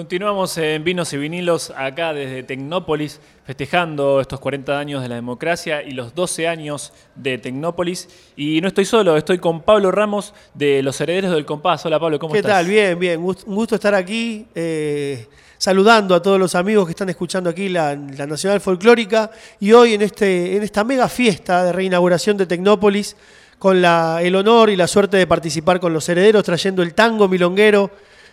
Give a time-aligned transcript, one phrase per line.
[0.00, 5.82] Continuamos en Vinos y Vinilos acá desde Tecnópolis, festejando estos 40 años de la democracia
[5.82, 8.06] y los 12 años de Tecnópolis.
[8.36, 11.86] Y no estoy solo, estoy con Pablo Ramos de Los Herederos del Compás.
[11.86, 12.52] Hola Pablo, ¿cómo ¿Qué estás?
[12.56, 12.66] tal?
[12.66, 13.20] Bien, bien.
[13.20, 17.94] Un gusto estar aquí, eh, saludando a todos los amigos que están escuchando aquí la,
[17.94, 23.16] la Nacional Folclórica y hoy en, este, en esta mega fiesta de reinauguración de Tecnópolis,
[23.58, 27.28] con la- el honor y la suerte de participar con los herederos, trayendo el tango
[27.28, 27.90] milonguero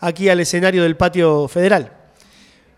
[0.00, 1.92] aquí al escenario del patio federal.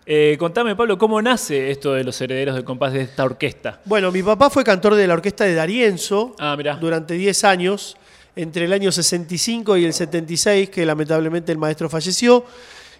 [0.05, 3.79] Eh, contame Pablo, ¿cómo nace esto de Los Herederos del Compás de esta orquesta?
[3.85, 7.95] Bueno, mi papá fue cantor de la orquesta de Darienzo Ah, durante 10 años,
[8.35, 12.43] entre el año 65 y el 76, que lamentablemente el maestro falleció.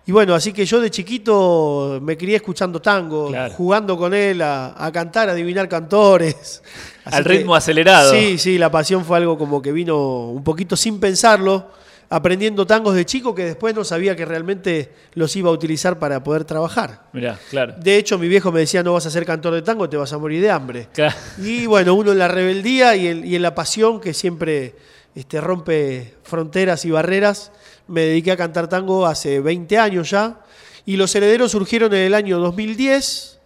[0.05, 3.54] Y bueno, así que yo de chiquito me crié escuchando tango, Claro.
[3.55, 6.62] jugando con él a, a cantar, a adivinar cantores.
[7.05, 8.12] Así Al que- ritmo acelerado.
[8.12, 11.72] Sí, sí, la pasión fue algo como que vino un poquito sin pensarlo,
[12.09, 16.23] aprendiendo tangos de chico que después no sabía que realmente los iba a utilizar para
[16.23, 17.04] poder trabajar.
[17.13, 17.76] Mirá, claro.
[17.77, 20.12] De hecho, mi viejo me decía, no vas a ser cantor de tango, te vas
[20.12, 20.87] a morir de hambre.
[20.93, 21.15] Claro.
[21.37, 24.76] Y bueno, uno en la rebeldía y en, y en la pasión que siempre
[25.13, 27.52] este, rompe fronteras y barreras,
[27.87, 30.41] me dediqué a cantar tango hace 20 años ya.
[30.85, 33.38] Y los herederos surgieron en el año 2010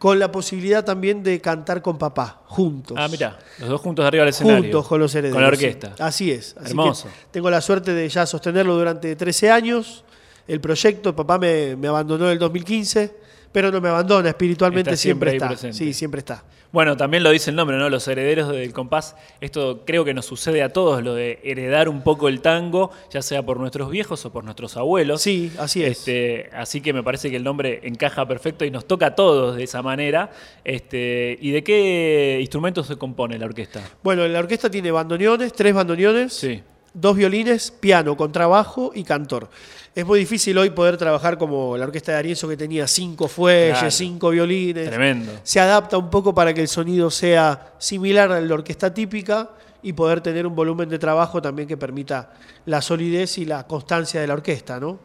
[0.00, 2.96] con la posibilidad también de cantar con papá, juntos.
[2.98, 4.62] Ah, mirá, los dos juntos arriba del escenario.
[4.62, 5.34] Juntos con los herederos.
[5.34, 5.88] Con la orquesta.
[5.88, 6.02] sí.
[6.02, 6.56] Así es.
[6.56, 7.04] Así Hermoso.
[7.08, 10.02] que tengo la suerte de ya sostenerlo durante 13 años.
[10.48, 13.14] El proyecto, papá me, me abandonó en el 2015,
[13.52, 15.56] pero no me abandona, espiritualmente Está siempre está.
[15.72, 16.44] Sí, siempre está.
[16.72, 17.90] Bueno, también lo dice el nombre, ¿no?
[17.90, 19.16] Los herederos del compás.
[19.40, 23.22] Esto creo que nos sucede a todos, lo de heredar un poco el tango, ya
[23.22, 25.20] sea por nuestros viejos o por nuestros abuelos.
[25.20, 25.98] Sí, así es.
[25.98, 29.56] Este, así que me parece que el nombre encaja perfecto y nos toca a todos
[29.56, 30.30] de esa manera.
[30.64, 33.80] Este, ¿Y de qué instrumentos se compone la orquesta?
[34.04, 36.62] Bueno, la orquesta tiene bandoneones, tres bandoneones, Sí.
[36.94, 39.48] Dos violines, piano, contrabajo y cantor.
[39.94, 43.72] Es muy difícil hoy poder trabajar como la orquesta de Arienzo que tenía cinco fuelles,
[43.78, 43.90] Claro.
[43.90, 44.88] cinco violines.
[44.88, 45.32] Tremendo.
[45.42, 49.50] Se adapta un poco para que el sonido sea similar a la orquesta típica
[49.82, 52.32] y poder tener un volumen de trabajo también que permita
[52.66, 54.98] la solidez y la constancia de la orquesta, ¿no?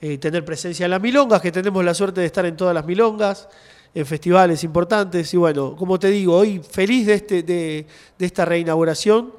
[0.00, 2.84] Eh, tener presencia en las milongas, que tenemos la suerte de estar en todas las
[2.86, 3.48] milongas,
[3.94, 5.32] en festivales importantes.
[5.34, 7.86] Y bueno, como te digo, hoy feliz de, este, de,
[8.18, 9.32] de esta reinauguración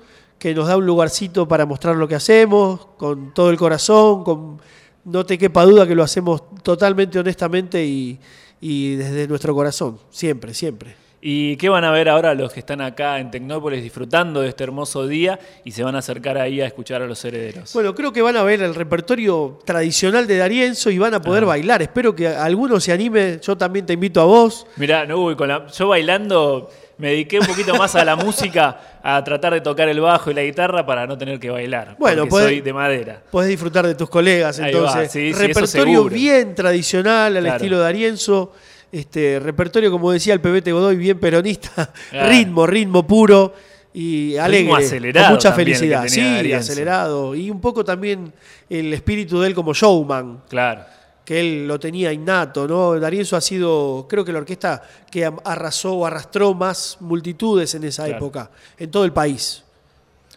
[0.43, 4.61] que nos da un lugarcito para mostrar lo que hacemos, con todo el corazón, con
[5.05, 8.19] no te quepa duda que lo hacemos totalmente honestamente y,
[8.59, 10.95] y desde nuestro corazón, siempre, siempre.
[11.21, 14.65] ¿Y qué van a ver ahora los que están acá en Tecnópolis disfrutando de este
[14.65, 17.71] hermoso día y se van a acercar ahí a escuchar a los herederos?
[17.73, 21.45] Bueno, creo que van a ver el repertorio tradicional de Darienzo y van a poder
[21.45, 21.81] bailar.
[21.81, 23.39] Espero que alguno se anime.
[23.41, 24.67] Yo también te invito a vos.
[24.75, 28.99] Mirá, no, uy, con la- yo bailando me dediqué un poquito más a la música,
[29.01, 31.95] a tratar de tocar el bajo y la guitarra para no tener que bailar.
[31.99, 33.21] Bueno, podés- soy de madera.
[33.31, 34.59] Podés disfrutar de tus colegas.
[34.59, 37.57] Ahí va, Entonces, sí, sí, repertorio bien tradicional al Claro.
[37.57, 38.51] estilo de Darienzo.
[38.91, 41.91] Este, repertorio, como decía el Pebete Godoy, bien peronista.
[42.11, 42.29] Claro.
[42.29, 43.53] Ritmo, ritmo puro
[43.91, 44.73] y alegre.
[44.85, 46.03] acelerado con mucha felicidad.
[46.07, 47.33] Sí, acelerado.
[47.35, 48.31] Y un poco también
[48.69, 50.41] el espíritu de él como showman.
[50.47, 50.81] Claro.
[51.25, 52.99] Que él lo tenía innato, ¿no?
[52.99, 58.03] Darienzo ha sido, creo que la orquesta que arrasó o arrastró más multitudes en esa
[58.05, 58.17] Claro.
[58.17, 59.63] época, en todo el país.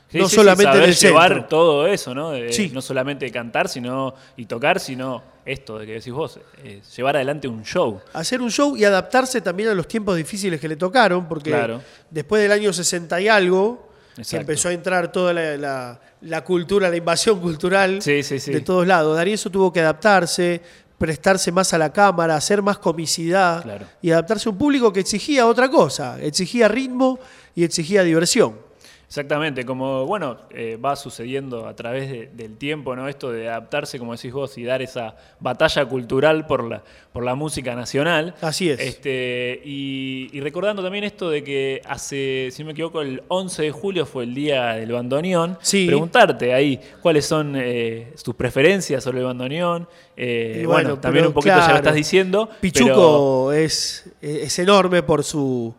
[0.08, 1.48] Sí, No sí, sí, solamente en saber el llevar centro.
[1.48, 2.30] todo eso, ¿no?
[2.30, 2.70] De- Sí.
[2.72, 7.48] No solamente cantar sino y tocar, sino esto de que decís vos, eh, llevar adelante
[7.48, 8.00] un show.
[8.12, 11.82] Hacer un show y adaptarse también a los tiempos difíciles que le tocaron, porque Claro.
[12.10, 13.85] después del año 60 y algo,
[14.28, 18.52] que empezó a entrar toda la, la- la cultura, la invasión cultural Sí, sí, sí.
[18.52, 19.14] de todos lados.
[19.16, 20.60] Darienzo tuvo que adaptarse,
[20.98, 23.86] prestarse más a la cámara, hacer más comicidad Claro.
[24.00, 27.18] y adaptarse a un público que exigía otra cosa, exigía ritmo
[27.54, 28.65] y exigía diversión.
[29.08, 33.08] Exactamente, como bueno, eh, va sucediendo a través de- del tiempo, ¿no?
[33.08, 37.36] Esto de adaptarse, como decís vos, y dar esa batalla cultural por la, por la
[37.36, 38.34] música nacional.
[38.40, 38.80] Así es.
[38.80, 43.62] Este, y, y recordando también esto de que hace, si no me equivoco, el 11
[43.62, 45.56] de julio fue el día del bandoneón.
[45.62, 45.86] Sí.
[45.86, 49.88] Preguntarte ahí cuáles son eh, tus preferencias sobre el bandoneón.
[50.16, 52.46] Eh, Y bueno, bueno, también pero un poquito ya lo estás diciendo.
[52.48, 55.72] pero- Pichuco es, es enorme por su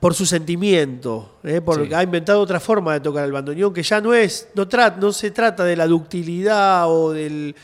[0.00, 1.60] por su sentimiento, ¿eh?
[1.60, 1.94] porque Sí.
[1.94, 5.12] ha inventado otra forma de tocar el bandoneón que ya no es, no, tra- no
[5.12, 7.54] se trata de la ductilidad o del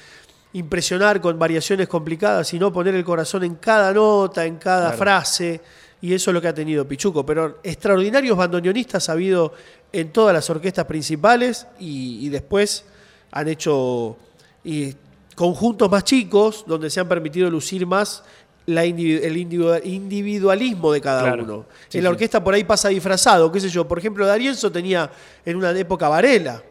[0.53, 4.99] impresionar con variaciones complicadas, sino poner el corazón en cada nota, en cada Claro.
[4.99, 5.61] frase,
[6.01, 7.25] y eso es lo que ha tenido Pichuco.
[7.27, 9.53] Pero extraordinarios bandoneonistas ha habido
[9.93, 12.85] en todas las orquestas principales y, y después
[13.33, 14.17] han hecho
[14.65, 14.95] y,
[15.35, 18.23] conjuntos más chicos donde se han permitido lucir más
[18.67, 21.45] la individu- el individu- individualismo de cada Claro.
[21.45, 21.67] uno.
[21.89, 22.13] Sí, en la sí.
[22.15, 23.87] orquesta por ahí pasa disfrazado, qué sé yo.
[23.87, 25.11] Por ejemplo, Darienzo tenía
[25.45, 26.63] en una época Varela.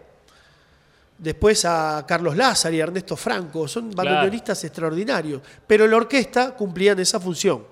[1.18, 7.00] después a Carlos Lázaro y a Ernesto Franco, son bandoneonistas extraordinarios, pero la orquesta cumplían
[7.00, 7.64] esa función.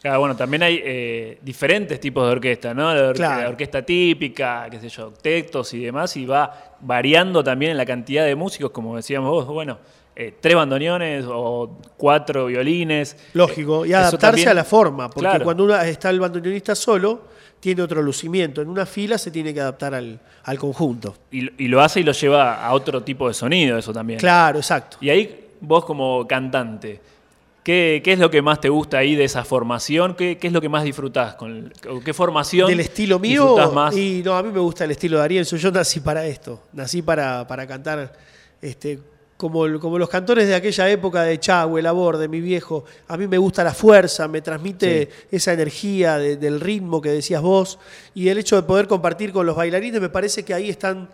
[0.00, 2.92] Claro, bueno, también hay eh, diferentes tipos de orquesta, ¿no?
[3.12, 7.84] La, orquesta típica, qué sé yo, octetos y demás, y va variando también en la
[7.84, 9.78] cantidad de músicos, como decíamos vos, bueno,
[10.14, 13.16] eh, tres bandoneones o cuatro violines.
[13.34, 17.28] Lógico, y adaptarse a la forma, porque cuando uno está el bandoneonista solo,
[17.60, 18.60] tiene otro lucimiento.
[18.60, 20.18] En una fila se tiene que adaptar al,
[20.58, 21.14] conjunto.
[21.30, 24.18] Y, y, lo hace y lo lleva a otro tipo de sonido, eso también.
[24.18, 24.96] Claro, exacto.
[25.00, 27.00] Y ahí vos como cantante,
[27.62, 30.16] ¿Qué, es lo que más te gusta ahí de esa formación?
[30.16, 31.34] ¿Qué, es lo que más disfrutás?
[31.34, 31.72] Con,
[32.04, 33.56] ¿Qué formación ¿Del estilo mío?
[33.72, 33.96] Más?
[33.96, 35.56] Y no, a mí me gusta el estilo de Arienzo.
[35.56, 36.60] Yo nací para esto.
[36.72, 38.12] Nací para, para cantar
[38.60, 38.98] este,
[39.42, 42.84] como, como, los cantores de aquella época de Chagüe, Labor, de mi viejo.
[43.08, 47.80] A mí me gusta la fuerza, me transmite esa energía del ritmo que decías vos.
[48.14, 51.08] Y el hecho de poder compartir con los bailarines, me parece que ahí están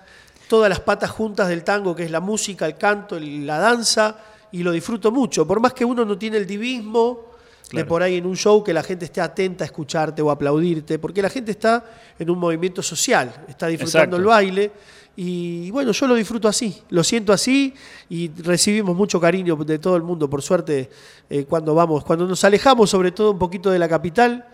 [0.47, 4.19] todas las patas juntas del tango, que es la música, el canto, la danza
[4.53, 5.47] y lo disfruto mucho.
[5.47, 7.29] Por más que uno no tiene el divismo
[7.73, 10.99] de por ahí en un show que la gente esté atenta a escucharte o aplaudirte,
[10.99, 11.83] porque la gente está
[12.19, 14.71] en un movimiento social, está disfrutando el baile.
[15.20, 17.75] Y bueno, yo lo disfruto así, lo siento así
[18.09, 20.88] y recibimos mucho cariño de todo el mundo, por suerte,
[21.29, 24.47] eh, cuando vamos, cuando nos alejamos sobre todo un poquito de la capital,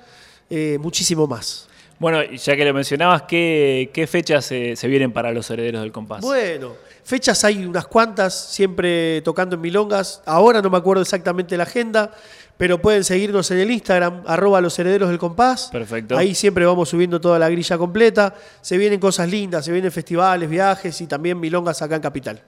[0.49, 1.69] eh, muchísimo más.
[1.99, 6.23] Bueno, ya que lo mencionabas, ¿qué, fechas se, vienen para los herederos del compás?
[6.23, 6.73] Bueno,
[7.05, 10.23] fechas hay unas cuantas, siempre tocando en milongas.
[10.27, 12.11] Ahora no me acuerdo exactamente la agenda,
[12.57, 15.69] pero pueden seguirnos en el Instagram, arroba los herederos del compás.
[15.71, 16.17] Perfecto.
[16.17, 18.35] Ahí siempre vamos subiendo toda la grilla completa.
[18.61, 22.43] Se vienen cosas lindas, se vienen festivales, viajes y también milongas acá en Capital.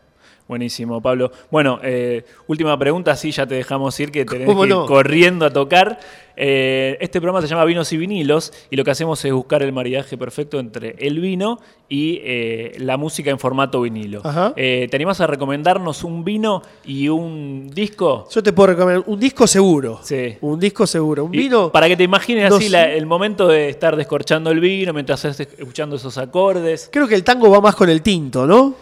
[0.49, 1.33] Buenísimo, Pablo.
[1.51, 5.53] Bueno, eh, última pregunta, así ya te dejamos ir, que tenés que ir corriendo a
[5.53, 5.99] tocar.
[6.37, 9.73] Eh, este programa se llama Vinos y Vinilos y lo que hacemos es buscar el
[9.73, 14.23] maridaje perfecto entre el vino y eh, la música en formato vinilo.
[14.55, 18.29] ¿Te animás a recomendarnos un vino y un disco?
[18.31, 20.01] Yo te puedo recomendar un disco seguro.
[20.03, 20.37] Sí.
[20.41, 21.25] Un disco seguro.
[21.25, 21.73] Un vino.
[21.73, 25.97] Para que te imagines así el momento de estar descorchando el vino mientras estás escuchando
[25.97, 26.89] esos acordes.
[26.93, 28.75] Creo que el tango va más con el tinto, ¿no?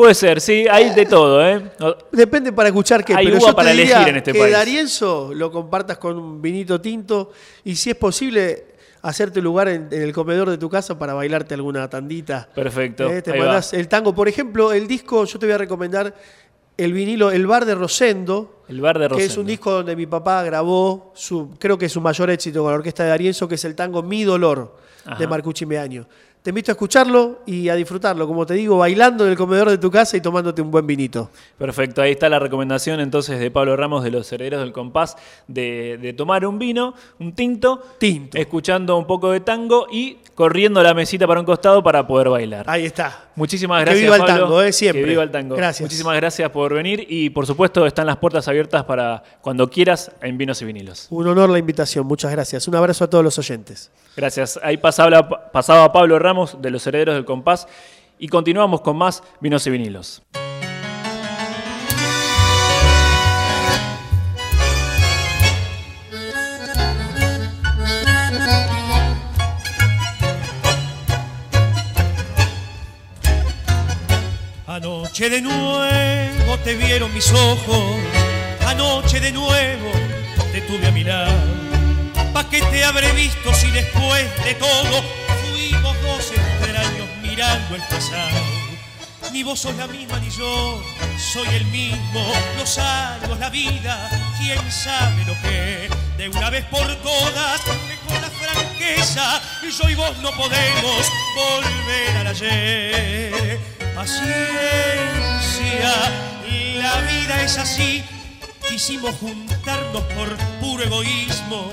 [0.00, 1.62] Puede ser, sí, hay de todo, ¿eh?
[2.10, 3.14] Depende para escuchar qué.
[3.14, 4.50] Hay pero yo para elegir en este que país.
[4.50, 7.32] Darienzo lo compartas con un vinito tinto
[7.64, 8.64] y si es posible
[9.02, 12.48] hacerte lugar en, el comedor de tu casa para bailarte alguna tandita.
[12.54, 13.10] Perfecto.
[13.10, 13.20] ¿Eh?
[13.20, 14.14] Te mandás el tango.
[14.14, 16.14] Por ejemplo, el disco, yo te voy a recomendar
[16.78, 18.62] el vinilo El Bar de Rosendo.
[18.68, 19.18] El Bar de Rosendo.
[19.18, 22.62] Que es un disco donde mi papá grabó, su, creo que es su mayor éxito
[22.62, 24.78] con la orquesta de Darienzo, que es el tango Mi Dolor
[25.18, 26.06] de Marcucci Meaño.
[26.42, 29.76] Te invito a escucharlo y a disfrutarlo, como te digo, bailando en el comedor de
[29.76, 31.28] tu casa y tomándote un buen vinito.
[31.58, 36.14] Perfecto, ahí está la recomendación entonces de Pablo Ramos de los Herederos del Compás de,
[36.16, 41.26] tomar un vino, un tinto, tinto, escuchando un poco de tango y corriendo la mesita
[41.26, 42.64] para un costado para poder bailar.
[42.70, 43.26] Ahí está.
[43.36, 43.98] Muchísimas gracias.
[43.98, 45.02] Que viva el tango, eh, siempre.
[45.02, 45.56] Que viva el tango.
[45.56, 45.82] Gracias.
[45.82, 50.38] Muchísimas gracias por venir y por supuesto están las puertas abiertas para cuando quieras en
[50.38, 51.06] Vinos y Vinilos.
[51.10, 52.66] Un honor la invitación, muchas gracias.
[52.66, 53.90] Un abrazo a todos los oyentes.
[54.16, 54.58] Gracias.
[54.62, 57.66] Ahí pasaba, pasaba Pablo Ramos de los Herederos del Compás
[58.20, 60.22] y continuamos con más Vinos y Vinilos.
[74.68, 77.96] Anoche de nuevo te vieron mis ojos,
[78.68, 79.90] anoche de nuevo
[80.52, 81.28] te tuve a mirar.
[82.32, 85.19] ¿Pa' qué te habré visto si después de todo
[87.74, 88.40] el pasado?
[89.32, 90.82] Ni vos sos la misma ni yo
[91.32, 92.32] soy el mismo.
[92.58, 94.08] Los años, la vida,
[94.38, 95.88] quién sabe lo que.
[96.16, 97.60] De una vez por todas,
[98.06, 103.60] con la franqueza, yo y vos no podemos volver al ayer
[104.00, 105.92] paciencia,
[106.76, 108.02] la vida es así.
[108.68, 111.70] Quisimos juntarnos por puro egoísmo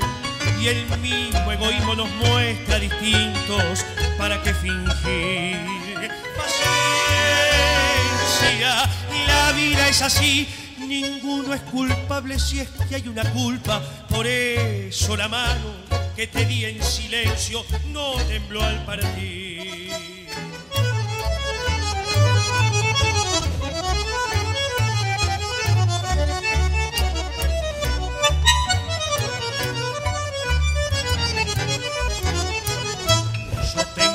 [0.60, 3.86] y el mismo egoísmo nos muestra distintos.
[4.18, 5.87] ¿Para qué fingir?
[8.40, 10.48] La vida es así.
[10.78, 13.82] Ninguno es culpable si es que hay una culpa.
[14.10, 15.74] Por eso la mano
[16.16, 19.47] que te di en silencio no tembló al partir.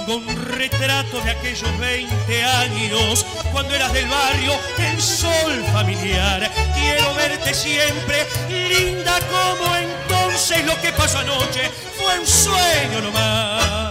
[0.09, 6.51] Un retrato de aquellos 20 años, cuando eras del barrio, el sol familiar.
[6.75, 13.82] Quiero verte siempre, linda como entonces lo que pasó anoche fue un sueño nomás.